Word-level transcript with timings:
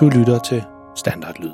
Du 0.00 0.08
lytter 0.08 0.38
til 0.38 0.62
Standardlyd. 0.96 1.50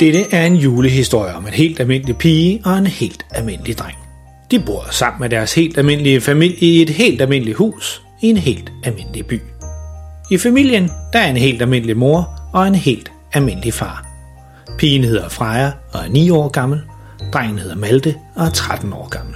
Dette 0.00 0.34
er 0.34 0.46
en 0.46 0.54
julehistorie 0.56 1.34
om 1.34 1.46
en 1.46 1.52
helt 1.52 1.80
almindelig 1.80 2.16
pige 2.16 2.62
og 2.64 2.78
en 2.78 2.86
helt 2.86 3.26
almindelig 3.30 3.78
dreng. 3.78 4.09
De 4.50 4.58
bor 4.58 4.86
sammen 4.90 5.20
med 5.20 5.28
deres 5.28 5.54
helt 5.54 5.78
almindelige 5.78 6.20
familie 6.20 6.56
i 6.56 6.82
et 6.82 6.90
helt 6.90 7.22
almindeligt 7.22 7.56
hus 7.56 8.02
i 8.22 8.30
en 8.30 8.36
helt 8.36 8.72
almindelig 8.84 9.26
by. 9.26 9.40
I 10.30 10.38
familien 10.38 10.90
der 11.12 11.18
er 11.18 11.30
en 11.30 11.36
helt 11.36 11.62
almindelig 11.62 11.96
mor 11.96 12.28
og 12.52 12.66
en 12.66 12.74
helt 12.74 13.12
almindelig 13.32 13.74
far. 13.74 14.06
Pigen 14.78 15.04
hedder 15.04 15.28
Freja 15.28 15.72
og 15.92 16.00
er 16.04 16.08
9 16.08 16.30
år 16.30 16.48
gammel. 16.48 16.80
Drengen 17.32 17.58
hedder 17.58 17.76
Malte 17.76 18.14
og 18.36 18.46
er 18.46 18.50
13 18.50 18.92
år 18.92 19.08
gammel. 19.08 19.34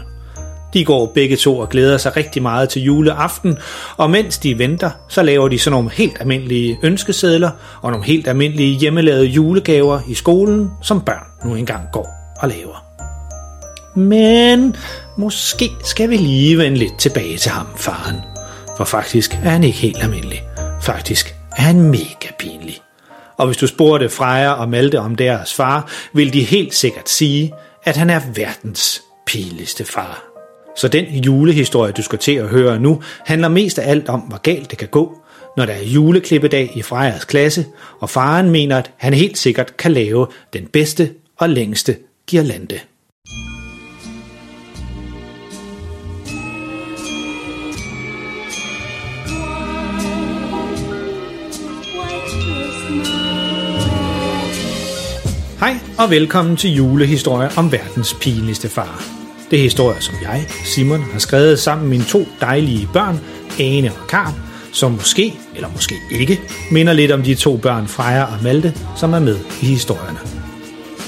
De 0.75 0.85
går 0.85 1.07
begge 1.15 1.37
to 1.37 1.59
og 1.59 1.69
glæder 1.69 1.99
sig 1.99 2.17
rigtig 2.17 2.43
meget 2.43 2.69
til 2.69 2.83
juleaften, 2.83 3.59
og 3.97 4.11
mens 4.11 4.39
de 4.39 4.59
venter, 4.59 4.91
så 5.09 5.23
laver 5.23 5.49
de 5.49 5.59
sådan 5.59 5.73
nogle 5.73 5.91
helt 5.91 6.17
almindelige 6.21 6.79
ønskesedler 6.83 7.51
og 7.83 7.91
nogle 7.91 8.07
helt 8.07 8.29
almindelige 8.29 8.79
hjemmelavede 8.79 9.27
julegaver 9.27 10.01
i 10.09 10.15
skolen, 10.15 10.71
som 10.83 11.01
børn 11.01 11.49
nu 11.49 11.55
engang 11.55 11.83
går 11.93 12.09
og 12.41 12.49
laver. 12.49 12.85
Men 13.97 14.77
måske 15.17 15.71
skal 15.85 16.11
vi 16.11 16.17
lige 16.17 16.59
vende 16.59 16.79
lidt 16.79 16.99
tilbage 16.99 17.37
til 17.37 17.51
ham, 17.51 17.67
faren. 17.77 18.21
For 18.77 18.85
faktisk 18.85 19.33
er 19.33 19.51
han 19.51 19.65
ikke 19.65 19.79
helt 19.79 20.03
almindelig. 20.03 20.43
Faktisk 20.83 21.35
er 21.57 21.63
han 21.63 21.81
mega 21.81 22.29
pinlig. 22.39 22.81
Og 23.37 23.47
hvis 23.47 23.57
du 23.57 23.67
spurgte 23.67 24.09
Freja 24.09 24.53
og 24.53 24.69
Malte 24.69 25.01
om 25.01 25.15
deres 25.15 25.55
far, 25.55 25.91
vil 26.13 26.33
de 26.33 26.43
helt 26.43 26.75
sikkert 26.75 27.09
sige, 27.09 27.53
at 27.85 27.97
han 27.97 28.11
er 28.11 28.21
verdens 28.35 29.03
pinligste 29.27 29.85
far. 29.85 30.25
Så 30.77 30.89
den 30.89 31.05
julehistorie, 31.05 31.93
du 31.93 32.03
skal 32.03 32.19
til 32.19 32.33
at 32.33 32.49
høre 32.49 32.81
nu, 32.81 33.03
handler 33.27 33.49
mest 33.49 33.79
af 33.79 33.91
alt 33.91 34.09
om, 34.09 34.21
hvor 34.21 34.39
galt 34.39 34.71
det 34.71 34.79
kan 34.79 34.89
gå, 34.89 35.19
når 35.57 35.67
der 35.67 35.73
er 35.73 35.83
juleklippedag 35.83 36.71
i 36.75 36.83
Frejas 36.83 37.25
klasse, 37.25 37.67
og 38.01 38.11
faren 38.11 38.51
mener, 38.51 38.79
at 38.79 38.91
han 38.97 39.15
helt 39.15 39.39
sikkert 39.39 39.77
kan 39.77 39.93
lave 39.93 40.27
den 40.53 40.67
bedste 40.67 41.11
og 41.39 41.49
længste 41.49 41.97
girlande. 42.27 42.81
Hej 55.65 55.79
og 55.99 56.11
velkommen 56.11 56.57
til 56.57 56.75
julehistorie 56.75 57.51
om 57.57 57.73
verdens 57.73 58.17
pinligste 58.21 58.69
far. 58.69 59.05
Det 59.51 59.59
er 59.59 59.63
historier, 59.63 60.01
som 60.01 60.15
jeg, 60.23 60.47
Simon, 60.65 61.03
har 61.03 61.19
skrevet 61.19 61.59
sammen 61.59 61.89
med 61.89 61.97
mine 61.97 62.09
to 62.09 62.27
dejlige 62.41 62.89
børn, 62.93 63.21
Ane 63.61 63.93
og 63.93 64.07
Karl, 64.09 64.33
som 64.73 64.93
måske, 64.93 65.35
eller 65.55 65.69
måske 65.73 65.95
ikke, 66.11 66.41
minder 66.71 66.93
lidt 66.93 67.13
om 67.13 67.23
de 67.23 67.35
to 67.35 67.57
børn, 67.57 67.89
Freja 67.89 68.25
og 68.25 68.39
Malte, 68.43 68.75
som 68.97 69.13
er 69.13 69.19
med 69.19 69.39
i 69.63 69.67
historierne. 69.67 70.19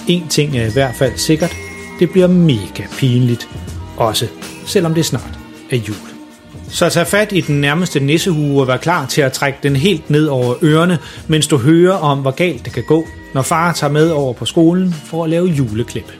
En 0.09 0.29
ting 0.29 0.57
er 0.57 0.67
i 0.67 0.73
hvert 0.73 0.95
fald 0.95 1.13
sikkert, 1.17 1.57
det 2.01 2.11
bliver 2.11 2.27
mega 2.27 2.87
pinligt, 2.99 3.49
også 3.97 4.27
selvom 4.67 4.95
det 4.95 5.05
snart 5.05 5.39
er 5.71 5.77
jul. 5.77 5.97
Så 6.69 6.89
tag 6.89 7.07
fat 7.07 7.33
i 7.33 7.41
den 7.41 7.61
nærmeste 7.61 8.01
nissehue 8.01 8.61
og 8.61 8.67
vær 8.67 8.77
klar 8.77 9.07
til 9.07 9.21
at 9.21 9.33
trække 9.33 9.59
den 9.63 9.77
helt 9.77 10.11
ned 10.11 10.27
over 10.27 10.55
ørerne, 10.63 10.99
mens 11.27 11.47
du 11.47 11.57
hører 11.57 11.97
om, 11.97 12.19
hvor 12.19 12.31
galt 12.31 12.65
det 12.65 12.73
kan 12.73 12.85
gå, 12.89 13.07
når 13.37 13.43
far 13.43 13.73
tager 13.73 13.93
med 13.93 14.11
over 14.11 14.33
på 14.33 14.45
skolen 14.45 14.93
for 14.93 15.25
at 15.25 15.31
lave 15.31 15.47
juleklip. 15.47 16.13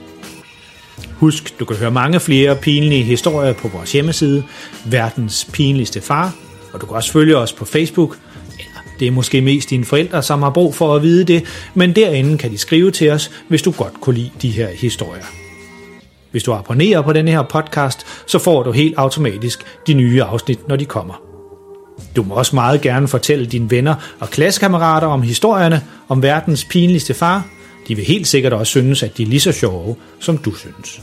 Husk, 1.13 1.59
du 1.59 1.65
kan 1.65 1.75
høre 1.75 1.91
mange 1.91 2.19
flere 2.19 2.55
pinlige 2.55 3.03
historier 3.03 3.53
på 3.53 3.67
vores 3.67 3.91
hjemmeside, 3.91 4.43
Verdens 4.85 5.47
Pinligste 5.53 6.01
Far, 6.01 6.35
og 6.73 6.81
du 6.81 6.85
kan 6.85 6.95
også 6.95 7.11
følge 7.11 7.37
os 7.37 7.53
på 7.53 7.65
Facebook. 7.65 8.17
Ja, 8.59 8.63
det 8.99 9.07
er 9.07 9.11
måske 9.11 9.41
mest 9.41 9.69
dine 9.69 9.85
forældre, 9.85 10.23
som 10.23 10.41
har 10.41 10.49
brug 10.49 10.75
for 10.75 10.95
at 10.95 11.01
vide 11.01 11.23
det, 11.23 11.69
men 11.73 11.95
derinde 11.95 12.37
kan 12.37 12.51
de 12.51 12.57
skrive 12.57 12.91
til 12.91 13.11
os, 13.11 13.31
hvis 13.47 13.61
du 13.61 13.71
godt 13.71 14.01
kunne 14.01 14.15
lide 14.15 14.31
de 14.41 14.49
her 14.49 14.69
historier. 14.69 15.25
Hvis 16.31 16.43
du 16.43 16.53
abonnerer 16.53 17.01
på 17.01 17.13
denne 17.13 17.31
her 17.31 17.43
podcast, 17.43 18.05
så 18.27 18.39
får 18.39 18.63
du 18.63 18.71
helt 18.71 18.97
automatisk 18.97 19.65
de 19.87 19.93
nye 19.93 20.23
afsnit, 20.23 20.67
når 20.67 20.75
de 20.75 20.85
kommer. 20.85 21.26
Du 22.15 22.23
må 22.23 22.35
også 22.35 22.55
meget 22.55 22.81
gerne 22.81 23.07
fortælle 23.07 23.45
dine 23.45 23.71
venner 23.71 23.95
og 24.19 24.29
klassekammerater 24.29 25.07
om 25.07 25.21
historierne 25.21 25.83
om 26.09 26.23
verdens 26.23 26.65
pinligste 26.65 27.13
far. 27.13 27.47
De 27.87 27.95
vil 27.95 28.05
helt 28.05 28.27
sikkert 28.27 28.53
også 28.53 28.71
synes, 28.71 29.03
at 29.03 29.17
de 29.17 29.23
er 29.23 29.27
lige 29.27 29.39
så 29.39 29.51
sjove, 29.51 29.95
som 30.19 30.37
du 30.37 30.53
synes. 30.53 31.01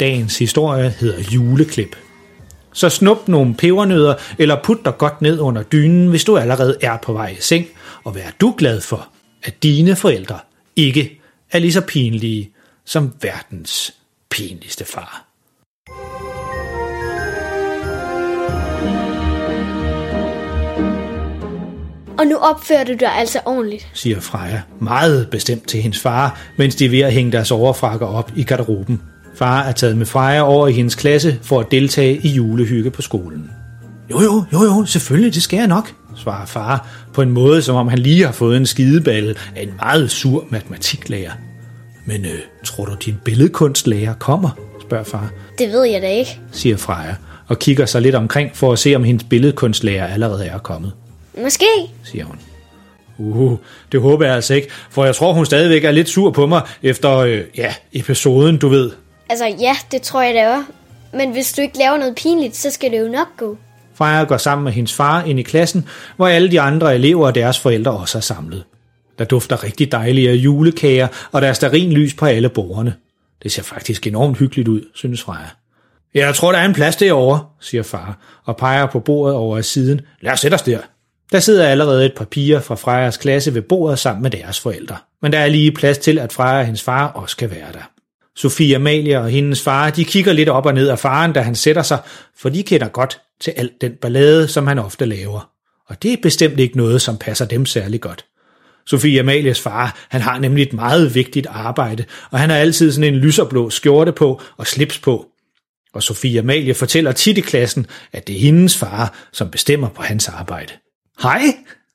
Dagens 0.00 0.38
historie 0.38 0.94
hedder 1.00 1.22
juleklip. 1.30 1.96
Så 2.72 2.88
snup 2.88 3.28
nogle 3.28 3.54
pebernødder 3.54 4.14
eller 4.38 4.56
put 4.64 4.84
dig 4.84 4.98
godt 4.98 5.22
ned 5.22 5.40
under 5.40 5.62
dynen, 5.62 6.08
hvis 6.08 6.24
du 6.24 6.36
allerede 6.36 6.76
er 6.80 6.96
på 6.96 7.12
vej 7.12 7.28
i 7.28 7.40
seng, 7.40 7.66
og 8.04 8.14
vær 8.14 8.30
du 8.40 8.54
glad 8.58 8.80
for, 8.80 9.08
at 9.42 9.62
dine 9.62 9.96
forældre 9.96 10.38
ikke 10.76 11.20
er 11.52 11.58
lige 11.58 11.72
så 11.72 11.80
pinlige 11.80 12.50
som 12.84 13.12
verdens 13.22 13.94
pinligste 14.30 14.84
far. 14.84 15.27
Og 22.18 22.26
nu 22.26 22.36
opfører 22.36 22.84
du 22.84 22.92
dig 23.00 23.08
altså 23.16 23.40
ordentligt. 23.46 23.88
siger 23.94 24.20
Freja 24.20 24.60
meget 24.80 25.28
bestemt 25.30 25.68
til 25.68 25.82
hendes 25.82 25.98
far, 26.00 26.40
mens 26.56 26.74
de 26.74 26.84
er 26.84 26.90
ved 26.90 27.00
at 27.00 27.12
hænge 27.12 27.32
deres 27.32 27.50
overfrakker 27.50 28.06
op 28.06 28.32
i 28.36 28.42
garderoben. 28.44 29.00
Far 29.34 29.62
er 29.62 29.72
taget 29.72 29.96
med 29.96 30.06
Freja 30.06 30.40
over 30.42 30.68
i 30.68 30.72
hendes 30.72 30.94
klasse 30.94 31.38
for 31.42 31.60
at 31.60 31.66
deltage 31.70 32.20
i 32.22 32.28
julehygge 32.28 32.90
på 32.90 33.02
skolen. 33.02 33.50
Jo 34.10 34.20
jo, 34.20 34.44
jo 34.52 34.62
jo, 34.64 34.84
selvfølgelig, 34.84 35.34
det 35.34 35.42
skal 35.42 35.56
jeg 35.56 35.66
nok, 35.66 35.92
svarer 36.16 36.46
far 36.46 36.88
på 37.14 37.22
en 37.22 37.30
måde, 37.30 37.62
som 37.62 37.76
om 37.76 37.88
han 37.88 37.98
lige 37.98 38.24
har 38.24 38.32
fået 38.32 38.56
en 38.56 38.66
skideballe 38.66 39.34
af 39.56 39.62
en 39.62 39.70
meget 39.82 40.10
sur 40.10 40.44
matematiklærer. 40.50 41.32
Men 42.06 42.24
øh, 42.24 42.38
tror 42.64 42.84
du, 42.84 42.94
din 43.06 43.16
billedkunstlærer 43.24 44.14
kommer? 44.14 44.50
spørger 44.80 45.04
far, 45.04 45.30
Det 45.58 45.68
ved 45.68 45.84
jeg 45.84 46.02
da 46.02 46.08
ikke. 46.10 46.40
siger 46.52 46.76
Freja, 46.76 47.14
og 47.48 47.58
kigger 47.58 47.86
sig 47.86 48.02
lidt 48.02 48.14
omkring 48.14 48.50
for 48.54 48.72
at 48.72 48.78
se, 48.78 48.94
om 48.96 49.04
hendes 49.04 49.24
billedkunstlærer 49.30 50.06
allerede 50.06 50.46
er 50.46 50.58
kommet, 50.58 50.92
Måske. 51.42 51.66
siger 52.04 52.24
hun. 52.24 52.38
Uh, 53.18 53.58
det 53.92 54.00
håber 54.00 54.26
jeg 54.26 54.34
altså 54.34 54.54
ikke, 54.54 54.68
for 54.90 55.04
jeg 55.04 55.14
tror, 55.14 55.32
hun 55.32 55.46
stadigvæk 55.46 55.84
er 55.84 55.90
lidt 55.90 56.08
sur 56.08 56.30
på 56.30 56.46
mig 56.46 56.62
efter, 56.82 57.16
øh, 57.16 57.40
ja, 57.56 57.74
episoden, 57.92 58.56
du 58.56 58.68
ved. 58.68 58.90
Altså 59.28 59.46
ja, 59.60 59.76
det 59.92 60.02
tror 60.02 60.22
jeg 60.22 60.34
da 60.34 60.48
også. 60.48 60.64
Men 61.12 61.32
hvis 61.32 61.52
du 61.52 61.62
ikke 61.62 61.78
laver 61.78 61.96
noget 61.96 62.14
pinligt, 62.14 62.56
så 62.56 62.70
skal 62.70 62.90
det 62.90 63.00
jo 63.00 63.08
nok 63.08 63.28
gå. 63.36 63.56
Freja 63.94 64.24
går 64.24 64.36
sammen 64.36 64.64
med 64.64 64.72
hendes 64.72 64.92
far 64.92 65.22
ind 65.22 65.40
i 65.40 65.42
klassen, 65.42 65.88
hvor 66.16 66.28
alle 66.28 66.50
de 66.50 66.60
andre 66.60 66.94
elever 66.94 67.26
og 67.26 67.34
deres 67.34 67.58
forældre 67.58 67.92
også 67.92 68.18
er 68.18 68.22
samlet. 68.22 68.64
Der 69.18 69.24
dufter 69.24 69.64
rigtig 69.64 69.92
dejlige 69.92 70.32
julekager, 70.32 71.08
og 71.32 71.42
der 71.42 71.48
er 71.48 71.52
sterinlys 71.52 72.14
på 72.14 72.26
alle 72.26 72.48
bordene. 72.48 72.94
Det 73.42 73.52
ser 73.52 73.62
faktisk 73.62 74.06
enormt 74.06 74.38
hyggeligt 74.38 74.68
ud, 74.68 74.80
synes 74.94 75.22
Freja. 75.22 75.48
Ja, 76.14 76.26
jeg 76.26 76.34
tror, 76.34 76.52
der 76.52 76.58
er 76.58 76.64
en 76.64 76.74
plads 76.74 76.96
derovre, 76.96 77.44
siger 77.60 77.82
far, 77.82 78.18
og 78.44 78.56
peger 78.56 78.86
på 78.86 79.00
bordet 79.00 79.36
over 79.36 79.60
siden. 79.60 80.00
Lad 80.20 80.32
os 80.32 80.40
sætte 80.40 80.54
os 80.54 80.62
der. 80.62 80.78
Der 81.32 81.40
sidder 81.40 81.68
allerede 81.68 82.06
et 82.06 82.14
par 82.16 82.24
piger 82.24 82.60
fra 82.60 82.74
Frejas 82.74 83.16
klasse 83.16 83.54
ved 83.54 83.62
bordet 83.62 83.98
sammen 83.98 84.22
med 84.22 84.30
deres 84.30 84.60
forældre. 84.60 84.96
Men 85.22 85.32
der 85.32 85.38
er 85.38 85.48
lige 85.48 85.72
plads 85.72 85.98
til, 85.98 86.18
at 86.18 86.32
Freja 86.32 86.58
og 86.58 86.64
hendes 86.64 86.82
far 86.82 87.06
også 87.06 87.36
kan 87.36 87.50
være 87.50 87.72
der. 87.72 87.90
Sofie 88.36 88.76
Amalie 88.76 89.20
og 89.20 89.30
hendes 89.30 89.62
far, 89.62 89.90
de 89.90 90.04
kigger 90.04 90.32
lidt 90.32 90.48
op 90.48 90.66
og 90.66 90.74
ned 90.74 90.88
af 90.88 90.98
faren, 90.98 91.32
da 91.32 91.40
han 91.40 91.54
sætter 91.54 91.82
sig, 91.82 91.98
for 92.38 92.48
de 92.48 92.62
kender 92.62 92.88
godt 92.88 93.20
til 93.40 93.50
alt 93.56 93.80
den 93.80 93.92
ballade, 93.92 94.48
som 94.48 94.66
han 94.66 94.78
ofte 94.78 95.04
laver. 95.04 95.50
Og 95.88 96.02
det 96.02 96.12
er 96.12 96.16
bestemt 96.22 96.60
ikke 96.60 96.76
noget, 96.76 97.02
som 97.02 97.18
passer 97.18 97.44
dem 97.44 97.66
særlig 97.66 98.00
godt. 98.00 98.24
Sofie 98.86 99.20
Amalies 99.20 99.60
far, 99.60 100.06
han 100.08 100.20
har 100.20 100.38
nemlig 100.38 100.62
et 100.62 100.72
meget 100.72 101.14
vigtigt 101.14 101.46
arbejde, 101.50 102.04
og 102.30 102.38
han 102.38 102.50
har 102.50 102.56
altid 102.56 102.92
sådan 102.92 103.14
en 103.14 103.20
lyserblå 103.20 103.70
skjorte 103.70 104.12
på 104.12 104.42
og 104.56 104.66
slips 104.66 104.98
på. 104.98 105.26
Og 105.94 106.02
Sofie 106.02 106.38
Amalie 106.38 106.74
fortæller 106.74 107.12
tit 107.12 107.38
i 107.38 107.40
klassen, 107.40 107.86
at 108.12 108.26
det 108.26 108.36
er 108.36 108.40
hendes 108.40 108.76
far, 108.76 109.14
som 109.32 109.50
bestemmer 109.50 109.88
på 109.88 110.02
hans 110.02 110.28
arbejde. 110.28 110.72
Hej, 111.22 111.42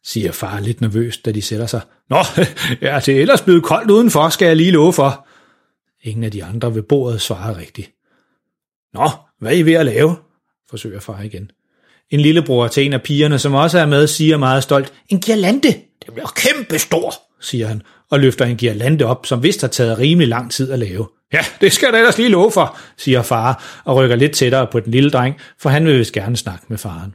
siger 0.03 0.31
far 0.31 0.59
lidt 0.59 0.81
nervøst, 0.81 1.25
da 1.25 1.31
de 1.31 1.41
sætter 1.41 1.67
sig. 1.67 1.81
Nå, 2.09 2.17
ja, 2.81 2.99
det 3.05 3.17
er 3.17 3.21
ellers 3.21 3.41
blevet 3.41 3.63
koldt 3.63 3.91
udenfor, 3.91 4.29
skal 4.29 4.45
jeg 4.45 4.55
lige 4.55 4.71
love 4.71 4.93
for. 4.93 5.27
Ingen 6.03 6.23
af 6.23 6.31
de 6.31 6.43
andre 6.43 6.75
ved 6.75 6.81
bordet 6.81 7.21
svarer 7.21 7.57
rigtigt. 7.57 7.91
Nå, 8.93 9.09
hvad 9.39 9.51
er 9.51 9.55
I 9.55 9.61
ved 9.61 9.73
at 9.73 9.85
lave? 9.85 10.15
forsøger 10.69 10.99
far 10.99 11.21
igen. 11.21 11.51
En 12.09 12.19
lillebror 12.19 12.67
til 12.67 12.85
en 12.85 12.93
af 12.93 13.01
pigerne, 13.01 13.39
som 13.39 13.53
også 13.53 13.79
er 13.79 13.85
med, 13.85 14.07
siger 14.07 14.37
meget 14.37 14.63
stolt, 14.63 14.93
en 15.09 15.21
girlande. 15.21 15.67
Det 16.05 16.13
bliver 16.13 16.27
kæmpe 16.35 16.79
stor, 16.79 17.13
siger 17.41 17.67
han, 17.67 17.81
og 18.09 18.19
løfter 18.19 18.45
en 18.45 18.57
girlande 18.57 19.05
op, 19.05 19.25
som 19.25 19.43
vist 19.43 19.61
har 19.61 19.67
taget 19.67 19.99
rimelig 19.99 20.27
lang 20.27 20.51
tid 20.51 20.71
at 20.71 20.79
lave. 20.79 21.07
Ja, 21.33 21.39
det 21.61 21.73
skal 21.73 21.85
jeg 21.85 21.93
da 21.93 21.97
ellers 21.97 22.17
lige 22.17 22.29
love 22.29 22.51
for, 22.51 22.77
siger 22.97 23.21
far 23.21 23.81
og 23.85 23.95
rykker 23.95 24.15
lidt 24.15 24.31
tættere 24.31 24.67
på 24.71 24.79
den 24.79 24.91
lille 24.91 25.09
dreng, 25.09 25.35
for 25.59 25.69
han 25.69 25.85
vil 25.85 25.99
vist 25.99 26.13
gerne 26.13 26.37
snakke 26.37 26.65
med 26.67 26.77
faren. 26.77 27.13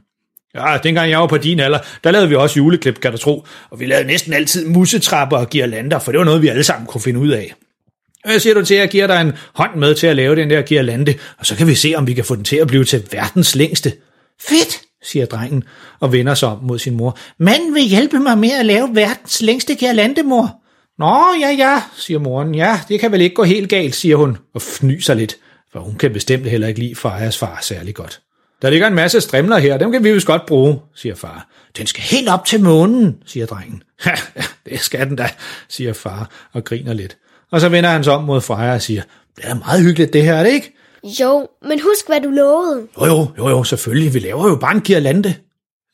Ja, 0.55 0.77
dengang 0.83 1.09
jeg 1.09 1.19
var 1.19 1.27
på 1.27 1.37
din 1.37 1.59
alder, 1.59 1.79
der 2.03 2.11
lavede 2.11 2.29
vi 2.29 2.35
også 2.35 2.57
juleklip, 2.57 2.99
kan 2.99 3.11
du 3.11 3.17
tro, 3.17 3.45
og 3.69 3.79
vi 3.79 3.85
lavede 3.85 4.07
næsten 4.07 4.33
altid 4.33 4.67
musetrapper 4.67 5.37
og 5.37 5.49
girlander, 5.49 5.99
for 5.99 6.11
det 6.11 6.19
var 6.19 6.25
noget, 6.25 6.41
vi 6.41 6.47
alle 6.47 6.63
sammen 6.63 6.87
kunne 6.87 7.01
finde 7.01 7.19
ud 7.19 7.29
af. 7.29 7.53
Hvad 8.25 8.39
siger 8.39 8.53
du 8.53 8.65
til, 8.65 8.73
at 8.73 8.79
jeg 8.79 8.89
giver 8.89 9.07
dig 9.07 9.21
en 9.21 9.33
hånd 9.53 9.75
med 9.75 9.95
til 9.95 10.07
at 10.07 10.15
lave 10.15 10.35
den 10.35 10.49
der 10.49 10.61
girlande, 10.61 11.13
og 11.37 11.45
så 11.45 11.55
kan 11.55 11.67
vi 11.67 11.75
se, 11.75 11.93
om 11.95 12.07
vi 12.07 12.13
kan 12.13 12.25
få 12.25 12.35
den 12.35 12.43
til 12.43 12.55
at 12.55 12.67
blive 12.67 12.83
til 12.83 13.03
verdens 13.11 13.55
længste. 13.55 13.93
Fedt, 14.41 14.81
siger 15.03 15.25
drengen 15.25 15.63
og 15.99 16.13
vender 16.13 16.33
sig 16.33 16.49
om 16.49 16.59
mod 16.63 16.79
sin 16.79 16.97
mor. 16.97 17.17
Manden 17.39 17.75
vil 17.75 17.83
hjælpe 17.83 18.19
mig 18.19 18.37
med 18.37 18.51
at 18.51 18.65
lave 18.65 18.89
verdens 18.93 19.41
længste 19.41 19.75
girlande, 19.75 20.23
mor. 20.23 20.61
Nå, 20.97 21.25
ja, 21.41 21.49
ja, 21.49 21.81
siger 21.97 22.19
moren. 22.19 22.55
Ja, 22.55 22.79
det 22.89 22.99
kan 22.99 23.11
vel 23.11 23.21
ikke 23.21 23.35
gå 23.35 23.43
helt 23.43 23.69
galt, 23.69 23.95
siger 23.95 24.15
hun 24.15 24.37
og 24.53 24.61
fnyser 24.61 25.13
lidt, 25.13 25.35
for 25.71 25.79
hun 25.79 25.95
kan 25.95 26.13
bestemt 26.13 26.45
heller 26.45 26.67
ikke 26.67 26.79
lide 26.79 26.95
Frejas 26.95 27.37
far 27.37 27.59
særlig 27.61 27.95
godt. 27.95 28.21
Der 28.61 28.69
ligger 28.69 28.87
en 28.87 28.95
masse 28.95 29.21
strimler 29.21 29.57
her, 29.57 29.77
dem 29.77 29.91
kan 29.91 30.03
vi 30.03 30.13
vist 30.13 30.27
godt 30.27 30.45
bruge, 30.45 30.79
siger 30.95 31.15
far. 31.15 31.47
Den 31.77 31.87
skal 31.87 32.03
helt 32.03 32.29
op 32.29 32.45
til 32.45 32.63
månen, 32.63 33.17
siger 33.25 33.45
drengen. 33.45 33.83
Ja, 34.05 34.13
det 34.65 34.79
skal 34.79 35.09
den 35.09 35.15
da, 35.15 35.29
siger 35.69 35.93
far 35.93 36.29
og 36.53 36.63
griner 36.63 36.93
lidt. 36.93 37.17
Og 37.51 37.61
så 37.61 37.69
vender 37.69 37.89
han 37.89 38.03
sig 38.03 38.13
om 38.13 38.23
mod 38.23 38.41
Freja 38.41 38.73
og 38.73 38.81
siger, 38.81 39.01
det 39.35 39.45
er 39.45 39.55
meget 39.55 39.83
hyggeligt 39.83 40.13
det 40.13 40.23
her, 40.23 40.33
er 40.33 40.43
det 40.43 40.51
ikke? 40.51 40.75
Jo, 41.21 41.47
men 41.61 41.79
husk, 41.81 42.07
hvad 42.07 42.21
du 42.21 42.29
lovede. 42.29 42.87
Jo, 43.01 43.05
jo, 43.05 43.27
jo, 43.37 43.49
jo, 43.49 43.63
selvfølgelig. 43.63 44.13
Vi 44.13 44.19
laver 44.19 44.49
jo 44.49 44.55
bare 44.55 44.75
en 44.75 44.81
girlande. 44.81 45.35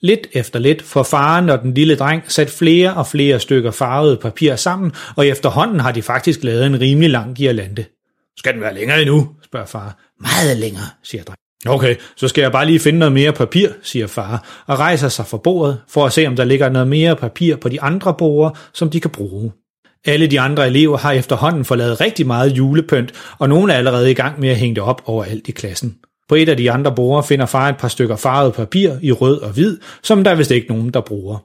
Lidt 0.01 0.27
efter 0.33 0.59
lidt 0.59 0.81
får 0.81 1.03
faren 1.03 1.49
og 1.49 1.61
den 1.61 1.73
lille 1.73 1.95
dreng 1.95 2.23
sat 2.27 2.49
flere 2.49 2.93
og 2.93 3.07
flere 3.07 3.39
stykker 3.39 3.71
farvet 3.71 4.19
papir 4.19 4.55
sammen, 4.55 4.91
og 5.15 5.27
efterhånden 5.27 5.79
har 5.79 5.91
de 5.91 6.01
faktisk 6.01 6.43
lavet 6.43 6.65
en 6.65 6.81
rimelig 6.81 7.09
lang 7.09 7.35
girlande. 7.35 7.85
Skal 8.37 8.53
den 8.53 8.61
være 8.61 8.73
længere 8.73 9.01
endnu, 9.01 9.29
spørger 9.45 9.65
far. 9.65 9.97
Meget 10.19 10.57
længere, 10.57 10.85
siger 11.03 11.23
drengen. 11.23 11.44
Okay, 11.67 11.95
så 12.15 12.27
skal 12.27 12.41
jeg 12.41 12.51
bare 12.51 12.65
lige 12.65 12.79
finde 12.79 12.99
noget 12.99 13.11
mere 13.11 13.33
papir, 13.33 13.69
siger 13.83 14.07
far, 14.07 14.63
og 14.67 14.79
rejser 14.79 15.09
sig 15.09 15.25
fra 15.25 15.37
bordet 15.37 15.81
for 15.89 16.05
at 16.05 16.13
se, 16.13 16.27
om 16.27 16.35
der 16.35 16.43
ligger 16.43 16.69
noget 16.69 16.87
mere 16.87 17.15
papir 17.15 17.55
på 17.55 17.69
de 17.69 17.81
andre 17.81 18.13
borde, 18.17 18.55
som 18.73 18.89
de 18.89 18.99
kan 18.99 19.11
bruge. 19.11 19.51
Alle 20.05 20.27
de 20.27 20.39
andre 20.39 20.67
elever 20.67 20.97
har 20.97 21.11
efterhånden 21.11 21.65
forladet 21.65 22.01
rigtig 22.01 22.27
meget 22.27 22.51
julepynt, 22.51 23.11
og 23.39 23.49
nogle 23.49 23.73
er 23.73 23.77
allerede 23.77 24.11
i 24.11 24.13
gang 24.13 24.39
med 24.39 24.49
at 24.49 24.55
hænge 24.55 24.75
det 24.75 24.83
op 24.83 25.01
overalt 25.05 25.47
i 25.47 25.51
klassen. 25.51 25.95
På 26.29 26.35
et 26.35 26.49
af 26.49 26.57
de 26.57 26.71
andre 26.71 26.95
borde 26.95 27.27
finder 27.27 27.45
far 27.45 27.69
et 27.69 27.77
par 27.77 27.87
stykker 27.87 28.15
farvet 28.15 28.53
papir 28.53 28.91
i 29.01 29.11
rød 29.11 29.41
og 29.41 29.51
hvid, 29.51 29.77
som 30.03 30.23
der 30.23 30.35
vist 30.35 30.51
ikke 30.51 30.67
nogen, 30.67 30.89
der 30.89 31.01
bruger. 31.01 31.37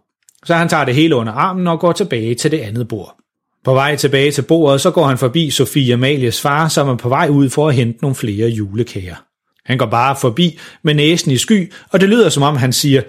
Så 0.44 0.54
han 0.54 0.68
tager 0.68 0.84
det 0.84 0.94
hele 0.94 1.16
under 1.16 1.32
armen 1.32 1.66
og 1.66 1.80
går 1.80 1.92
tilbage 1.92 2.34
til 2.34 2.50
det 2.50 2.58
andet 2.58 2.88
bord. 2.88 3.16
På 3.64 3.74
vej 3.74 3.96
tilbage 3.96 4.30
til 4.30 4.42
bordet, 4.42 4.80
så 4.80 4.90
går 4.90 5.06
han 5.06 5.18
forbi 5.18 5.50
Sofie 5.50 5.94
Amalies 5.94 6.40
far, 6.40 6.68
som 6.68 6.88
er 6.88 6.96
på 6.96 7.08
vej 7.08 7.28
ud 7.28 7.50
for 7.50 7.68
at 7.68 7.74
hente 7.74 7.98
nogle 8.02 8.14
flere 8.14 8.48
julekager. 8.48 9.29
Han 9.64 9.78
går 9.78 9.86
bare 9.86 10.16
forbi 10.20 10.58
med 10.82 10.94
næsen 10.94 11.30
i 11.30 11.36
sky, 11.36 11.72
og 11.92 12.00
det 12.00 12.08
lyder 12.08 12.28
som 12.28 12.42
om 12.42 12.56
han 12.56 12.72
siger, 12.72 13.02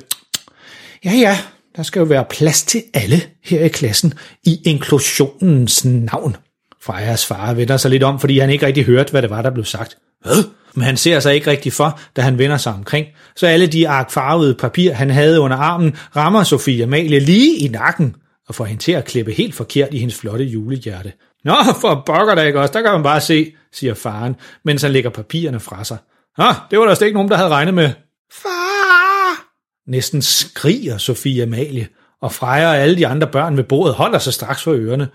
ja 1.06 1.12
ja, 1.12 1.38
der 1.76 1.84
skal 1.84 2.00
jo 2.00 2.06
være 2.06 2.26
plads 2.30 2.64
til 2.64 2.84
alle 2.94 3.22
her 3.44 3.64
i 3.66 3.68
klassen 3.68 4.14
i 4.44 4.62
inklusionens 4.66 5.86
navn. 5.86 6.36
Frejas 6.82 7.26
far 7.26 7.54
vender 7.54 7.78
sig 7.78 7.92
lidt 7.92 8.04
om, 8.04 8.20
fordi 8.20 8.40
han 8.40 8.50
ikke 8.50 8.66
rigtig 8.66 8.86
hørte, 8.86 9.12
hvad 9.12 9.22
det 9.22 9.30
var, 9.30 9.42
der 9.42 9.50
blev 9.50 9.66
sagt. 9.66 9.98
Hvad? 10.22 10.44
Men 10.76 10.84
han 10.84 10.98
ser 10.98 11.20
sig 11.20 11.36
ikke 11.36 11.52
rigtig 11.52 11.74
for, 11.74 12.00
da 12.16 12.22
han 12.22 12.38
vender 12.38 12.58
sig 12.58 12.74
omkring. 12.74 13.08
Så 13.36 13.48
alle 13.48 13.68
de 13.68 13.90
arkfarvede 13.90 14.54
papir, 14.54 14.94
han 14.94 15.10
havde 15.10 15.40
under 15.40 15.58
armen, 15.58 15.96
rammer 16.16 16.44
Sofie 16.44 16.84
Amalie 16.84 17.20
lige 17.20 17.58
i 17.58 17.68
nakken 17.68 18.16
og 18.48 18.56
får 18.56 18.66
hende 18.66 18.82
til 18.82 18.92
at 18.92 19.06
klippe 19.06 19.32
helt 19.32 19.56
forkert 19.56 19.94
i 19.94 19.98
hendes 19.98 20.20
flotte 20.20 20.46
julehjerte. 20.46 21.12
Nå, 21.44 21.56
for 21.82 22.04
bokker 22.06 22.36
der 22.36 22.44
ikke 22.44 22.60
også, 22.60 22.74
der 22.74 22.82
kan 22.82 22.92
man 22.92 23.04
bare 23.04 23.22
se, 23.22 23.54
siger 23.74 23.94
faren, 23.94 24.36
mens 24.66 24.82
han 24.82 24.92
lægger 24.92 25.10
papirerne 25.10 25.60
fra 25.60 25.84
sig. 25.84 25.98
Ah, 26.38 26.56
det 26.72 26.80
var 26.80 26.86
der 26.86 26.94
slet 26.94 27.08
ikke 27.08 27.18
nogen, 27.18 27.32
der 27.32 27.38
havde 27.38 27.50
regnet 27.50 27.74
med. 27.74 27.90
Far! 28.34 29.52
Næsten 29.88 30.22
skriger 30.22 30.98
Sofie 30.98 31.44
Amalie, 31.44 31.88
og 32.22 32.32
Freja 32.32 32.68
og 32.68 32.78
alle 32.78 32.98
de 32.98 33.08
andre 33.08 33.28
børn 33.28 33.58
ved 33.58 33.64
bordet 33.64 33.96
holder 33.96 34.20
sig 34.20 34.34
straks 34.34 34.64
for 34.64 34.74
ørerne. 34.74 35.08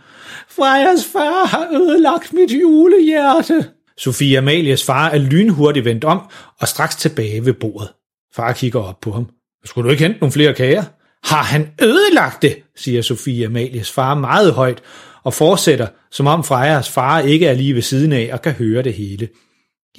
Frejas 0.49 1.05
far 1.13 1.47
har 1.47 1.69
ødelagt 1.73 2.33
mit 2.33 2.53
julehjerte. 2.53 3.71
Sofie 3.99 4.39
Amalies 4.39 4.85
far 4.85 5.09
er 5.09 5.19
lynhurtigt 5.19 5.85
vendt 5.85 6.05
om 6.05 6.21
og 6.61 6.69
straks 6.69 6.97
tilbage 6.97 7.45
ved 7.45 7.53
bordet. 7.53 7.93
Far 8.35 8.53
kigger 8.53 8.81
op 8.81 9.01
på 9.01 9.13
ham. 9.13 9.29
Skulle 9.65 9.87
du 9.87 9.91
ikke 9.91 10.03
hente 10.03 10.21
nogle 10.21 10.33
flere 10.33 10.55
kager? 10.55 10.85
Har 11.25 11.43
han 11.43 11.73
ødelagt 11.83 12.43
det, 12.43 12.57
siger 12.77 13.03
Sofie 13.03 13.47
Amalies 13.47 13.93
far 13.93 14.15
meget 14.15 14.53
højt 14.53 14.83
og 15.23 15.35
fortsætter, 15.35 15.87
som 16.11 16.27
om 16.27 16.45
Frejas 16.45 16.89
far 16.89 17.21
ikke 17.21 17.47
er 17.47 17.55
lige 17.55 17.75
ved 17.75 17.83
siden 17.83 18.13
af 18.13 18.31
og 18.33 18.43
kan 18.43 18.53
høre 18.53 18.83
det 18.83 18.95
hele. 18.95 19.29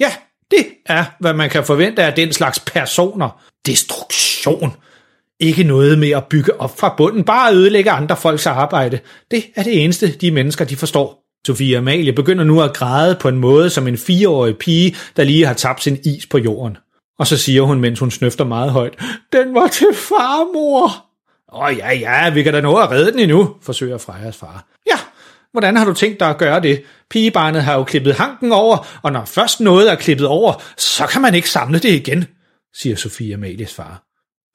Ja, 0.00 0.12
det 0.50 0.66
er, 0.86 1.04
hvad 1.20 1.34
man 1.34 1.50
kan 1.50 1.64
forvente 1.64 2.02
af 2.02 2.14
den 2.14 2.32
slags 2.32 2.60
personer. 2.60 3.42
Destruktion. 3.66 4.76
Ikke 5.40 5.64
noget 5.64 5.98
med 5.98 6.10
at 6.10 6.24
bygge 6.24 6.60
op 6.60 6.78
fra 6.78 6.94
bunden, 6.96 7.24
bare 7.24 7.54
ødelægge 7.54 7.90
andre 7.90 8.16
folks 8.16 8.46
arbejde. 8.46 8.98
Det 9.30 9.44
er 9.56 9.62
det 9.62 9.84
eneste, 9.84 10.08
de 10.12 10.30
mennesker 10.30 10.64
de 10.64 10.76
forstår. 10.76 11.24
Sofie 11.46 11.78
Amalie 11.78 12.12
begynder 12.12 12.44
nu 12.44 12.62
at 12.62 12.74
græde 12.74 13.16
på 13.20 13.28
en 13.28 13.38
måde 13.38 13.70
som 13.70 13.88
en 13.88 13.98
fireårig 13.98 14.56
pige, 14.56 14.96
der 15.16 15.24
lige 15.24 15.46
har 15.46 15.54
tabt 15.54 15.82
sin 15.82 15.98
is 16.04 16.26
på 16.26 16.38
jorden. 16.38 16.76
Og 17.18 17.26
så 17.26 17.36
siger 17.36 17.62
hun, 17.62 17.80
mens 17.80 17.98
hun 18.00 18.10
snøfter 18.10 18.44
meget 18.44 18.70
højt, 18.72 18.94
Den 19.32 19.54
var 19.54 19.66
til 19.66 19.86
farmor. 19.94 21.08
Åh 21.52 21.60
oh, 21.60 21.76
ja, 21.76 21.92
ja, 21.92 22.30
vi 22.30 22.42
kan 22.42 22.52
da 22.52 22.60
nå 22.60 22.76
at 22.76 22.90
redde 22.90 23.12
den 23.12 23.20
endnu, 23.20 23.54
forsøger 23.62 23.98
Frejas 23.98 24.36
far. 24.36 24.66
Ja, 24.90 24.98
hvordan 25.52 25.76
har 25.76 25.84
du 25.84 25.94
tænkt 25.94 26.20
dig 26.20 26.28
at 26.28 26.38
gøre 26.38 26.60
det? 26.60 26.82
Pigebarnet 27.10 27.62
har 27.62 27.74
jo 27.74 27.84
klippet 27.84 28.14
hanken 28.14 28.52
over, 28.52 28.86
og 29.02 29.12
når 29.12 29.24
først 29.24 29.60
noget 29.60 29.92
er 29.92 29.94
klippet 29.94 30.26
over, 30.26 30.62
så 30.76 31.06
kan 31.06 31.22
man 31.22 31.34
ikke 31.34 31.50
samle 31.50 31.78
det 31.78 31.90
igen, 31.90 32.24
siger 32.74 32.96
Sofie 32.96 33.34
Amalies 33.34 33.74
far. 33.74 34.02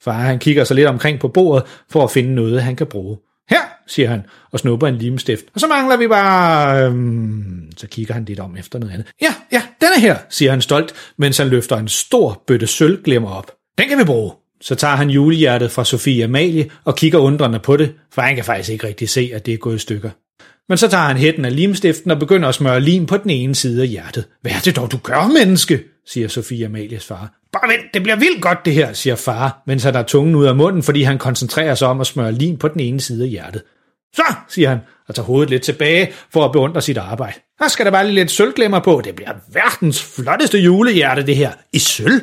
Far 0.03 0.13
han 0.13 0.39
kigger 0.39 0.63
sig 0.63 0.75
lidt 0.75 0.87
omkring 0.87 1.19
på 1.19 1.27
bordet 1.27 1.63
for 1.91 2.03
at 2.03 2.11
finde 2.11 2.35
noget, 2.35 2.63
han 2.63 2.75
kan 2.75 2.87
bruge. 2.87 3.17
Her, 3.49 3.61
siger 3.87 4.09
han, 4.09 4.25
og 4.51 4.59
snupper 4.59 4.87
en 4.87 4.97
limstift. 4.97 5.45
Og 5.53 5.59
så 5.59 5.67
mangler 5.67 5.97
vi 5.97 6.07
bare... 6.07 6.83
Øhm, 6.85 7.71
så 7.77 7.87
kigger 7.87 8.13
han 8.13 8.25
lidt 8.25 8.39
om 8.39 8.57
efter 8.57 8.79
noget 8.79 8.93
andet. 8.93 9.07
Ja, 9.21 9.33
ja, 9.51 9.61
den 9.81 9.89
er 9.95 9.99
her, 9.99 10.17
siger 10.29 10.51
han 10.51 10.61
stolt, 10.61 10.93
mens 11.17 11.37
han 11.37 11.47
løfter 11.47 11.77
en 11.77 11.87
stor 11.87 12.43
bøtte 12.47 12.67
sølvglemmer 12.67 13.29
op. 13.29 13.51
Den 13.77 13.89
kan 13.89 13.97
vi 13.97 14.03
bruge. 14.03 14.31
Så 14.61 14.75
tager 14.75 14.95
han 14.95 15.09
julehjertet 15.09 15.71
fra 15.71 15.85
Sofie 15.85 16.23
Amalie 16.23 16.69
og 16.85 16.95
kigger 16.95 17.19
undrende 17.19 17.59
på 17.59 17.77
det, 17.77 17.95
for 18.13 18.21
han 18.21 18.35
kan 18.35 18.45
faktisk 18.45 18.69
ikke 18.69 18.87
rigtig 18.87 19.09
se, 19.09 19.31
at 19.33 19.45
det 19.45 19.53
er 19.53 19.57
gået 19.57 19.75
i 19.75 19.79
stykker. 19.79 20.09
Men 20.69 20.77
så 20.77 20.87
tager 20.87 21.03
han 21.03 21.17
hætten 21.17 21.45
af 21.45 21.55
limstiften 21.55 22.11
og 22.11 22.19
begynder 22.19 22.49
at 22.49 22.55
smøre 22.55 22.81
lim 22.81 23.05
på 23.05 23.17
den 23.17 23.29
ene 23.29 23.55
side 23.55 23.81
af 23.81 23.87
hjertet. 23.87 24.25
Hvad 24.41 24.51
er 24.51 24.59
det 24.65 24.75
dog, 24.75 24.91
du 24.91 24.97
gør, 24.97 25.27
menneske? 25.27 25.83
siger 26.07 26.27
Sofie 26.27 26.65
Amalies 26.65 27.05
far. 27.05 27.33
Bare 27.53 27.69
vent, 27.69 27.93
det 27.93 28.03
bliver 28.03 28.15
vildt 28.15 28.41
godt 28.41 28.65
det 28.65 28.73
her, 28.73 28.93
siger 28.93 29.15
far, 29.15 29.63
mens 29.67 29.83
han 29.83 29.95
har 29.95 30.03
tungen 30.03 30.35
ud 30.35 30.45
af 30.45 30.55
munden, 30.55 30.83
fordi 30.83 31.03
han 31.03 31.17
koncentrerer 31.17 31.75
sig 31.75 31.87
om 31.87 32.01
at 32.01 32.07
smøre 32.07 32.31
lim 32.31 32.57
på 32.57 32.67
den 32.67 32.79
ene 32.79 33.01
side 33.01 33.23
af 33.23 33.29
hjertet. 33.29 33.63
Så, 34.15 34.23
siger 34.49 34.69
han, 34.69 34.79
og 35.07 35.15
tager 35.15 35.25
hovedet 35.25 35.49
lidt 35.49 35.63
tilbage 35.63 36.11
for 36.33 36.45
at 36.45 36.51
beundre 36.51 36.81
sit 36.81 36.97
arbejde. 36.97 37.39
Her 37.59 37.67
skal 37.67 37.85
der 37.85 37.91
bare 37.91 38.11
lidt 38.11 38.31
sølvglemmer 38.31 38.79
på. 38.79 39.01
Det 39.05 39.15
bliver 39.15 39.31
verdens 39.53 40.03
flotteste 40.03 40.57
julehjerte, 40.57 41.25
det 41.25 41.35
her. 41.35 41.51
I 41.73 41.79
sølv, 41.79 42.21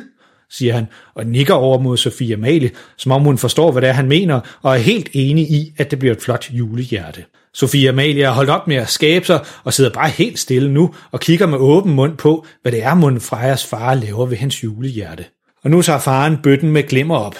siger 0.49 0.73
han, 0.73 0.87
og 1.15 1.25
nikker 1.25 1.53
over 1.53 1.79
mod 1.79 1.97
Sofie 1.97 2.33
Amalie, 2.33 2.71
som 2.97 3.11
om 3.11 3.21
hun 3.21 3.37
forstår, 3.37 3.71
hvad 3.71 3.81
det 3.81 3.89
er, 3.89 3.93
han 3.93 4.07
mener, 4.07 4.39
og 4.61 4.73
er 4.73 4.79
helt 4.79 5.09
enig 5.13 5.51
i, 5.51 5.73
at 5.77 5.91
det 5.91 5.99
bliver 5.99 6.15
et 6.15 6.21
flot 6.21 6.49
julehjerte. 6.51 7.25
Sofie 7.53 7.89
Amalie 7.89 8.25
har 8.25 8.33
holdt 8.33 8.49
op 8.49 8.67
med 8.67 8.75
at 8.75 8.89
skabe 8.89 9.25
sig 9.25 9.45
og 9.63 9.73
sidder 9.73 9.89
bare 9.93 10.09
helt 10.09 10.39
stille 10.39 10.71
nu 10.73 10.95
og 11.11 11.19
kigger 11.19 11.45
med 11.45 11.57
åben 11.57 11.93
mund 11.93 12.17
på, 12.17 12.45
hvad 12.61 12.71
det 12.71 12.83
er, 12.83 12.93
Mund 12.93 13.19
Frejas 13.19 13.65
far 13.65 13.93
laver 13.93 14.25
ved 14.25 14.37
hans 14.37 14.63
julehjerte. 14.63 15.25
Og 15.63 15.69
nu 15.69 15.81
tager 15.81 15.99
faren 15.99 16.37
bøtten 16.43 16.71
med 16.71 16.83
glimmer 16.83 17.17
op. 17.17 17.35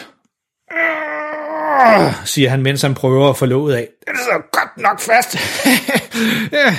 siger 2.26 2.50
han, 2.50 2.62
mens 2.62 2.82
han 2.82 2.94
prøver 2.94 3.30
at 3.30 3.38
få 3.38 3.46
låget 3.46 3.76
af. 3.76 3.88
Det 4.00 4.10
er 4.10 4.18
så 4.18 4.42
godt 4.52 4.78
nok 4.78 5.00
fast. 5.00 5.36
ja, 6.60 6.76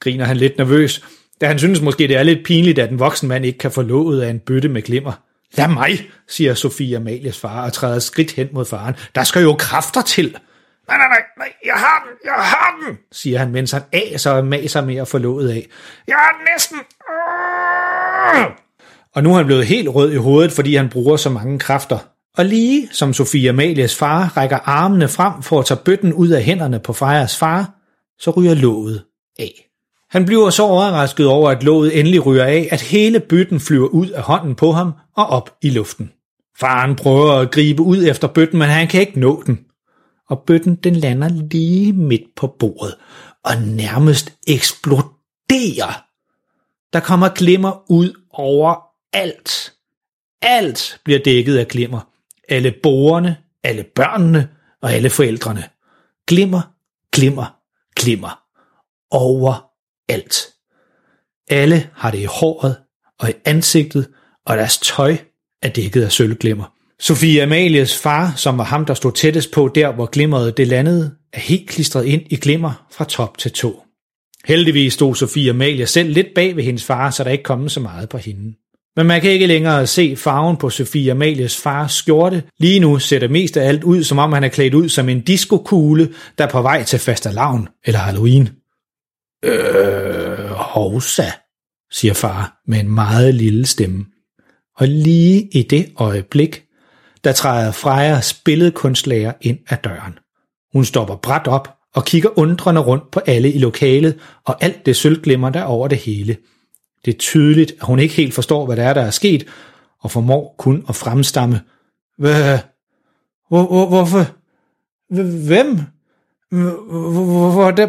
griner 0.00 0.24
han 0.24 0.36
lidt 0.36 0.58
nervøs, 0.58 1.04
da 1.40 1.46
han 1.46 1.58
synes 1.58 1.80
måske, 1.80 2.08
det 2.08 2.16
er 2.16 2.22
lidt 2.22 2.44
pinligt, 2.44 2.78
at 2.78 2.90
en 2.90 2.98
voksen 2.98 3.28
mand 3.28 3.46
ikke 3.46 3.58
kan 3.58 3.70
få 3.70 3.82
låget 3.82 4.22
af 4.22 4.30
en 4.30 4.38
bøtte 4.38 4.68
med 4.68 4.82
glimmer. 4.82 5.12
Lad 5.54 5.68
mig, 5.68 6.10
siger 6.28 6.54
Sofie 6.54 6.96
Amalies 6.96 7.38
far 7.38 7.64
og 7.64 7.72
træder 7.72 7.98
skridt 7.98 8.32
hen 8.32 8.48
mod 8.52 8.64
faren. 8.64 8.94
Der 9.14 9.24
skal 9.24 9.42
jo 9.42 9.54
kræfter 9.58 10.02
til. 10.02 10.36
Nej, 10.88 10.98
nej, 10.98 11.08
nej, 11.08 11.22
nej, 11.38 11.52
jeg 11.64 11.74
har 11.74 12.06
den, 12.08 12.16
jeg 12.24 12.32
har 12.32 12.78
den, 12.86 12.98
siger 13.12 13.38
han, 13.38 13.52
mens 13.52 13.70
han 13.70 13.82
aser 13.92 14.30
og 14.30 14.46
maser 14.46 14.84
med 14.84 14.96
at 14.96 15.08
få 15.08 15.18
låget 15.18 15.50
af. 15.50 15.66
Jeg 16.08 16.14
er 16.14 16.52
næsten... 16.52 16.78
Og 19.14 19.22
nu 19.22 19.32
er 19.32 19.36
han 19.36 19.46
blevet 19.46 19.66
helt 19.66 19.88
rød 19.88 20.12
i 20.12 20.16
hovedet, 20.16 20.52
fordi 20.52 20.76
han 20.76 20.88
bruger 20.88 21.16
så 21.16 21.30
mange 21.30 21.58
kræfter. 21.58 21.98
Og 22.36 22.44
lige 22.44 22.88
som 22.92 23.12
Sofie 23.12 23.48
Amalias 23.48 23.96
far 23.96 24.36
rækker 24.36 24.58
armene 24.64 25.08
frem 25.08 25.42
for 25.42 25.58
at 25.58 25.66
tage 25.66 25.80
bøtten 25.84 26.12
ud 26.12 26.28
af 26.28 26.42
hænderne 26.42 26.80
på 26.80 26.92
Frejas 26.92 27.38
far, 27.38 27.70
så 28.18 28.30
ryger 28.30 28.54
låget 28.54 29.04
af. 29.38 29.66
Han 30.10 30.24
bliver 30.24 30.50
så 30.50 30.62
overrasket 30.62 31.26
over, 31.26 31.50
at 31.50 31.62
låget 31.62 31.98
endelig 31.98 32.26
ryger 32.26 32.44
af, 32.44 32.68
at 32.70 32.80
hele 32.80 33.20
bøtten 33.20 33.60
flyver 33.60 33.88
ud 33.88 34.08
af 34.08 34.22
hånden 34.22 34.54
på 34.54 34.72
ham 34.72 34.92
og 35.16 35.26
op 35.26 35.50
i 35.62 35.70
luften. 35.70 36.12
Faren 36.60 36.96
prøver 36.96 37.32
at 37.32 37.50
gribe 37.50 37.82
ud 37.82 38.06
efter 38.06 38.28
bøtten, 38.28 38.58
men 38.58 38.68
han 38.68 38.88
kan 38.88 39.00
ikke 39.00 39.20
nå 39.20 39.42
den 39.46 39.65
og 40.28 40.42
bøtten 40.46 40.74
den 40.76 40.96
lander 40.96 41.28
lige 41.28 41.92
midt 41.92 42.34
på 42.36 42.46
bordet. 42.58 42.94
og 43.44 43.62
nærmest 43.62 44.32
eksploderer. 44.46 46.04
Der 46.92 47.00
kommer 47.00 47.28
glimmer 47.28 47.90
ud 47.90 48.20
over 48.30 48.76
alt. 49.12 49.74
Alt 50.42 51.00
bliver 51.04 51.20
dækket 51.22 51.58
af 51.58 51.68
glimmer. 51.68 52.00
Alle 52.48 52.74
borgerne, 52.82 53.36
alle 53.62 53.84
børnene 53.84 54.48
og 54.82 54.92
alle 54.92 55.10
forældrene. 55.10 55.68
Glimmer, 56.26 56.62
glimmer, 57.12 57.56
glimmer. 57.96 58.42
Over 59.10 59.70
alt. 60.08 60.54
Alle 61.48 61.90
har 61.94 62.10
det 62.10 62.18
i 62.18 62.24
håret 62.24 62.76
og 63.18 63.30
i 63.30 63.34
ansigtet, 63.44 64.08
og 64.44 64.56
deres 64.56 64.78
tøj 64.78 65.16
er 65.62 65.68
dækket 65.68 66.04
af 66.04 66.12
sølvglimmer. 66.12 66.75
Sofie 67.00 67.42
Amalies 67.42 67.98
far, 67.98 68.32
som 68.36 68.58
var 68.58 68.64
ham, 68.64 68.84
der 68.84 68.94
stod 68.94 69.12
tættest 69.12 69.50
på 69.50 69.70
der, 69.74 69.92
hvor 69.92 70.06
glimmeret 70.06 70.56
det 70.56 70.66
landede, 70.66 71.14
er 71.32 71.40
helt 71.40 71.68
klistret 71.68 72.04
ind 72.04 72.22
i 72.30 72.36
glimmer 72.36 72.86
fra 72.90 73.04
top 73.04 73.38
til 73.38 73.52
tå. 73.52 73.82
Heldigvis 74.44 74.92
stod 74.92 75.14
Sofie 75.14 75.50
Amalie 75.50 75.86
selv 75.86 76.10
lidt 76.10 76.26
bag 76.34 76.56
ved 76.56 76.64
hendes 76.64 76.84
far, 76.84 77.10
så 77.10 77.24
der 77.24 77.30
ikke 77.30 77.44
kom 77.44 77.68
så 77.68 77.80
meget 77.80 78.08
på 78.08 78.18
hende. 78.18 78.54
Men 78.96 79.06
man 79.06 79.20
kan 79.20 79.30
ikke 79.30 79.46
længere 79.46 79.86
se 79.86 80.16
farven 80.16 80.56
på 80.56 80.70
Sofie 80.70 81.10
Amalies 81.10 81.56
fars 81.56 81.92
skjorte. 81.92 82.42
Lige 82.58 82.80
nu 82.80 82.98
ser 82.98 83.18
det 83.18 83.30
mest 83.30 83.56
af 83.56 83.68
alt 83.68 83.84
ud, 83.84 84.02
som 84.02 84.18
om 84.18 84.32
han 84.32 84.44
er 84.44 84.48
klædt 84.48 84.74
ud 84.74 84.88
som 84.88 85.08
en 85.08 85.20
diskokugle, 85.20 86.12
der 86.38 86.46
er 86.46 86.50
på 86.50 86.62
vej 86.62 86.82
til 86.82 86.98
fastelavn 86.98 87.68
eller 87.84 88.00
Halloween. 88.00 88.48
Øh, 89.44 90.50
hovsa, 90.50 91.30
siger 91.90 92.14
far 92.14 92.60
med 92.66 92.80
en 92.80 92.94
meget 92.94 93.34
lille 93.34 93.66
stemme. 93.66 94.04
Og 94.76 94.88
lige 94.88 95.48
i 95.52 95.62
det 95.62 95.92
øjeblik, 95.96 96.65
der 97.26 97.32
træder 97.32 97.72
Frejas 97.72 98.34
billedkunstlærer 98.34 99.32
ind 99.40 99.58
ad 99.68 99.76
døren. 99.84 100.18
Hun 100.72 100.84
stopper 100.84 101.16
bræt 101.16 101.46
op 101.46 101.76
og 101.94 102.04
kigger 102.04 102.38
undrende 102.38 102.80
rundt 102.80 103.10
på 103.10 103.20
alle 103.26 103.52
i 103.52 103.58
lokalet 103.58 104.18
og 104.44 104.64
alt 104.64 104.86
det 104.86 104.96
sølvglimmer 104.96 105.50
der 105.50 105.62
over 105.62 105.88
det 105.88 105.98
hele. 105.98 106.36
Det 107.04 107.14
er 107.14 107.18
tydeligt, 107.18 107.70
at 107.70 107.86
hun 107.86 107.98
ikke 107.98 108.14
helt 108.14 108.34
forstår, 108.34 108.66
hvad 108.66 108.76
der 108.76 108.82
er, 108.82 108.94
der 108.94 109.00
er 109.00 109.10
sket, 109.10 109.46
og 110.00 110.10
formår 110.10 110.54
kun 110.58 110.84
at 110.88 110.94
fremstamme. 110.94 111.60
Hvad? 112.18 112.58
Hvor, 113.48 113.66
hvor, 113.66 113.86
hvorfor? 113.86 114.26
Hvem? 115.46 115.80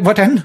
Hvordan? 0.02 0.40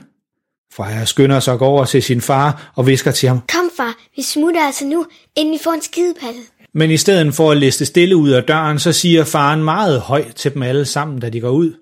Freja 0.74 1.06
skynder 1.06 1.40
sig 1.40 1.62
over 1.62 1.86
til 1.86 2.04
sin 2.04 2.22
far 2.22 2.72
og 2.76 2.88
visker 2.88 3.12
til 3.12 3.30
ham. 3.30 3.40
Kom 3.54 3.70
far, 3.78 3.94
vi 4.16 4.22
smutter 4.22 4.66
altså 4.66 4.86
nu, 4.86 5.06
inden 5.36 5.54
vi 5.54 5.60
får 5.64 5.72
en 5.72 5.82
skidepalle. 5.82 6.40
Men 6.74 6.92
i 6.92 6.98
stedet 6.98 7.34
for 7.34 7.52
at 7.52 7.58
liste 7.58 7.86
stille 7.86 8.16
ud 8.16 8.30
af 8.30 8.44
døren, 8.44 8.80
så 8.80 8.92
siger 8.92 9.24
faren 9.24 9.64
meget 9.64 10.02
højt 10.02 10.36
til 10.36 10.54
dem 10.54 10.64
alle 10.64 10.86
sammen, 10.86 11.20
da 11.20 11.30
de 11.30 11.40
går 11.40 11.50
ud. 11.50 11.74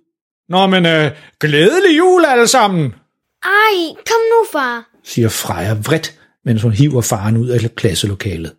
Nå, 0.50 0.68
men 0.68 0.86
øh, 0.86 1.12
glædelig 1.40 1.98
jul 1.98 2.26
alle 2.26 2.48
sammen! 2.48 2.94
Ej, 3.44 3.96
kom 3.96 4.22
nu 4.32 4.46
far, 4.52 4.90
siger 5.04 5.30
Freja 5.30 5.74
vredt, 5.74 6.20
mens 6.46 6.62
hun 6.62 6.72
hiver 6.72 7.02
faren 7.02 7.38
ud 7.38 7.48
af 7.48 7.76
klasselokalet. 7.76 8.54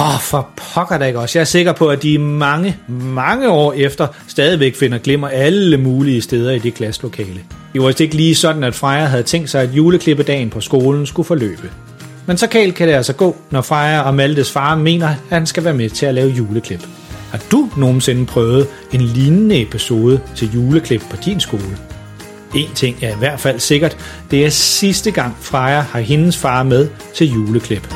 Åh, 0.00 0.14
oh, 0.14 0.20
for 0.20 0.48
pokker 0.74 0.98
da 0.98 1.04
ikke 1.04 1.18
også. 1.18 1.38
Jeg 1.38 1.40
er 1.40 1.46
sikker 1.46 1.72
på, 1.72 1.88
at 1.88 2.02
de 2.02 2.18
mange, 2.18 2.76
mange 2.88 3.50
år 3.50 3.72
efter 3.72 4.06
stadigvæk 4.28 4.76
finder 4.76 4.98
glimmer 4.98 5.28
alle 5.28 5.76
mulige 5.76 6.22
steder 6.22 6.50
i 6.50 6.58
det 6.58 6.74
klasselokale. 6.74 7.40
Det 7.72 7.82
var 7.82 8.00
ikke 8.00 8.14
lige 8.14 8.34
sådan, 8.34 8.64
at 8.64 8.74
Freja 8.74 9.04
havde 9.04 9.22
tænkt 9.22 9.50
sig, 9.50 9.62
at 9.62 9.70
juleklippedagen 9.72 10.50
på 10.50 10.60
skolen 10.60 11.06
skulle 11.06 11.26
forløbe. 11.26 11.70
Men 12.26 12.36
så 12.36 12.46
kalt 12.46 12.74
kan 12.74 12.88
det 12.88 12.94
altså 12.94 13.12
gå, 13.12 13.36
når 13.50 13.62
Freja 13.62 14.00
og 14.00 14.14
Maltes 14.14 14.52
far 14.52 14.74
mener, 14.74 15.08
at 15.08 15.16
han 15.28 15.46
skal 15.46 15.64
være 15.64 15.74
med 15.74 15.90
til 15.90 16.06
at 16.06 16.14
lave 16.14 16.30
juleklip. 16.30 16.86
Har 17.30 17.40
du 17.50 17.68
nogensinde 17.76 18.26
prøvet 18.26 18.66
en 18.92 19.00
lignende 19.00 19.62
episode 19.62 20.20
til 20.36 20.50
juleklip 20.54 21.02
på 21.10 21.16
din 21.24 21.40
skole? 21.40 21.78
En 22.54 22.68
ting 22.74 22.96
er 23.02 23.14
i 23.14 23.18
hvert 23.18 23.40
fald 23.40 23.60
sikkert, 23.60 23.96
det 24.30 24.46
er 24.46 24.50
sidste 24.50 25.10
gang 25.10 25.36
Freja 25.40 25.80
har 25.80 26.00
hendes 26.00 26.36
far 26.36 26.62
med 26.62 26.88
til 27.14 27.32
juleklip. 27.32 27.94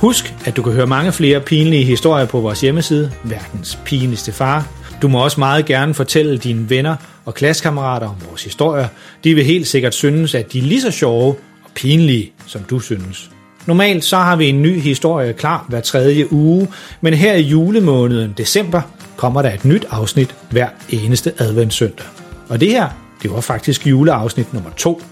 Husk, 0.00 0.34
at 0.44 0.56
du 0.56 0.62
kan 0.62 0.72
høre 0.72 0.86
mange 0.86 1.12
flere 1.12 1.40
pinlige 1.40 1.84
historier 1.84 2.26
på 2.26 2.40
vores 2.40 2.60
hjemmeside, 2.60 3.12
Verdens 3.24 3.78
Pinligste 3.84 4.32
Far. 4.32 4.68
Du 5.02 5.08
må 5.08 5.24
også 5.24 5.40
meget 5.40 5.66
gerne 5.66 5.94
fortælle 5.94 6.38
dine 6.38 6.70
venner 6.70 6.96
og 7.24 7.34
klassekammerater 7.34 8.08
om 8.08 8.14
vores 8.28 8.44
historier. 8.44 8.88
De 9.24 9.34
vil 9.34 9.44
helt 9.44 9.66
sikkert 9.66 9.94
synes, 9.94 10.34
at 10.34 10.52
de 10.52 10.58
er 10.58 10.62
lige 10.62 10.80
så 10.80 10.90
sjove 10.90 11.34
og 11.64 11.70
pinlige, 11.74 12.32
som 12.46 12.62
du 12.62 12.80
synes. 12.80 13.30
Normalt 13.66 14.04
så 14.04 14.16
har 14.16 14.36
vi 14.36 14.48
en 14.48 14.62
ny 14.62 14.80
historie 14.80 15.32
klar 15.32 15.66
hver 15.68 15.80
tredje 15.80 16.32
uge, 16.32 16.68
men 17.00 17.14
her 17.14 17.34
i 17.34 17.42
julemåneden 17.42 18.34
december 18.36 18.80
kommer 19.16 19.42
der 19.42 19.52
et 19.52 19.64
nyt 19.64 19.86
afsnit 19.90 20.34
hver 20.50 20.68
eneste 20.90 21.32
adventssøndag. 21.38 22.06
Og 22.48 22.60
det 22.60 22.70
her, 22.70 22.88
det 23.22 23.30
var 23.30 23.40
faktisk 23.40 23.86
juleafsnit 23.86 24.54
nummer 24.54 24.70
to. 24.70 25.02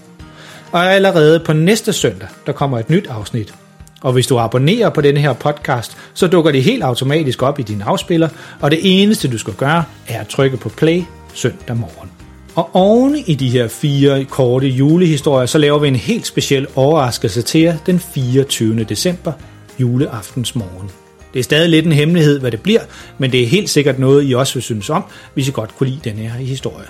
Og 0.71 0.93
allerede 0.93 1.39
på 1.39 1.53
næste 1.53 1.93
søndag, 1.93 2.27
der 2.45 2.51
kommer 2.51 2.79
et 2.79 2.89
nyt 2.89 3.07
afsnit, 3.07 3.53
og 4.01 4.13
hvis 4.13 4.27
du 4.27 4.39
abonnerer 4.39 4.89
på 4.89 5.01
denne 5.01 5.19
her 5.19 5.33
podcast, 5.33 5.97
så 6.13 6.27
dukker 6.27 6.51
det 6.51 6.63
helt 6.63 6.83
automatisk 6.83 7.43
op 7.43 7.59
i 7.59 7.63
din 7.63 7.81
afspiller, 7.81 8.29
og 8.59 8.71
det 8.71 8.79
eneste 8.83 9.31
du 9.31 9.37
skal 9.37 9.53
gøre, 9.53 9.83
er 10.07 10.19
at 10.19 10.27
trykke 10.27 10.57
på 10.57 10.69
play 10.69 11.03
søndag 11.33 11.77
morgen. 11.77 12.11
Og 12.55 12.69
oven 12.75 13.15
i 13.27 13.35
de 13.35 13.49
her 13.49 13.67
fire 13.67 14.25
korte 14.25 14.67
julehistorier, 14.67 15.45
så 15.45 15.57
laver 15.57 15.79
vi 15.79 15.87
en 15.87 15.95
helt 15.95 16.27
speciel 16.27 16.67
overraskelse 16.75 17.41
til 17.41 17.61
jer 17.61 17.77
den 17.85 17.99
24. 17.99 18.83
december, 18.83 19.31
juleaftens 19.79 20.55
morgen. 20.55 20.89
Det 21.33 21.39
er 21.39 21.43
stadig 21.43 21.69
lidt 21.69 21.85
en 21.85 21.91
hemmelighed, 21.91 22.39
hvad 22.39 22.51
det 22.51 22.61
bliver, 22.61 22.81
men 23.17 23.31
det 23.31 23.43
er 23.43 23.47
helt 23.47 23.69
sikkert 23.69 23.99
noget, 23.99 24.29
I 24.29 24.33
også 24.33 24.53
vil 24.53 24.63
synes 24.63 24.89
om, 24.89 25.03
hvis 25.33 25.47
I 25.47 25.51
godt 25.51 25.77
kunne 25.77 25.89
lide 25.89 26.09
den 26.09 26.17
her 26.17 26.29
historie. 26.29 26.87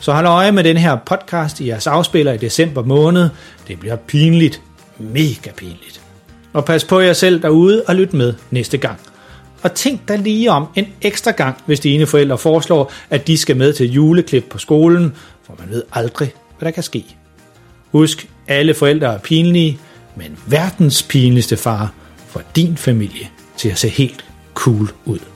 Så 0.00 0.12
hold 0.12 0.26
øje 0.26 0.52
med 0.52 0.64
den 0.64 0.76
her 0.76 0.96
podcast 1.06 1.60
i 1.60 1.68
jeres 1.68 1.86
afspiller 1.86 2.32
i 2.32 2.36
december 2.36 2.82
måned. 2.82 3.28
Det 3.68 3.80
bliver 3.80 3.96
pinligt. 3.96 4.60
Mega 4.98 5.50
pinligt. 5.56 6.05
Og 6.56 6.64
pas 6.64 6.84
på 6.84 7.00
jer 7.00 7.12
selv 7.12 7.42
derude 7.42 7.82
og 7.86 7.96
lyt 7.96 8.14
med 8.14 8.34
næste 8.50 8.78
gang. 8.78 8.98
Og 9.62 9.74
tænk 9.74 10.08
dig 10.08 10.18
lige 10.18 10.50
om 10.50 10.66
en 10.74 10.86
ekstra 11.02 11.30
gang, 11.30 11.56
hvis 11.66 11.80
dine 11.80 12.06
forældre 12.06 12.38
foreslår, 12.38 12.92
at 13.10 13.26
de 13.26 13.38
skal 13.38 13.56
med 13.56 13.72
til 13.72 13.92
juleklip 13.92 14.44
på 14.50 14.58
skolen, 14.58 15.14
for 15.46 15.54
man 15.58 15.70
ved 15.70 15.82
aldrig, 15.92 16.34
hvad 16.58 16.66
der 16.66 16.70
kan 16.70 16.82
ske. 16.82 17.04
Husk, 17.92 18.28
alle 18.48 18.74
forældre 18.74 19.14
er 19.14 19.18
pinlige, 19.18 19.78
men 20.16 20.38
verdens 20.46 21.02
pinligste 21.02 21.56
far 21.56 21.92
får 22.28 22.42
din 22.56 22.76
familie 22.76 23.28
til 23.56 23.68
at 23.68 23.78
se 23.78 23.88
helt 23.88 24.24
cool 24.54 24.90
ud. 25.04 25.35